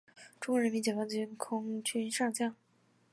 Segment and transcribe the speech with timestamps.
[0.39, 2.55] 中国人民解放军空军上将。